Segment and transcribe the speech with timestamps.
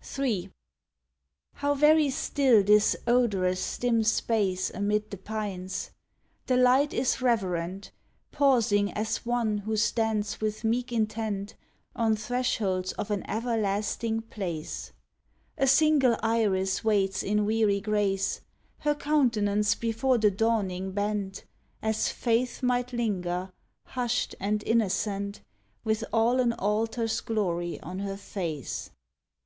[0.00, 0.54] 41 SONNE'TS ON tHE SEA'S VOICE III
[1.52, 5.90] How very still this odorous, dim space Amid the pines I
[6.46, 7.90] the light is reverent,
[8.30, 11.56] Pausing as one who stands with meek intent
[11.96, 14.92] On thresholds of an everlasting place.
[15.58, 18.40] A single iris waits in weary grace—
[18.80, 21.44] Her countenance before the dawning bent,
[21.82, 23.50] As Faith might linger,
[23.88, 25.42] husht and innocent.
[25.84, 28.90] With all an altar's glory on her face.